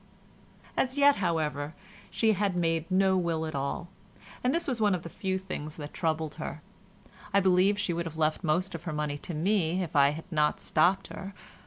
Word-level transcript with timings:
As 0.75 0.97
yet, 0.97 1.17
however, 1.17 1.75
she 2.09 2.33
had 2.33 2.55
made 2.55 2.89
no 2.89 3.15
will 3.15 3.45
at 3.45 3.53
all, 3.53 3.87
and 4.43 4.51
this 4.51 4.67
was 4.67 4.81
one 4.81 4.95
of 4.95 5.03
the 5.03 5.09
few 5.09 5.37
things 5.37 5.75
that 5.75 5.93
troubled 5.93 6.33
her. 6.41 6.63
I 7.35 7.39
believe 7.39 7.77
she 7.77 7.93
would 7.93 8.07
have 8.07 8.17
left 8.17 8.43
most 8.43 8.73
of 8.73 8.85
her 8.85 8.93
money 8.93 9.19
to 9.19 9.35
me 9.35 9.83
if 9.83 9.95
I 9.95 10.09
had 10.09 10.31
not 10.31 10.59
stopped 10.59 11.09
her. 11.09 11.35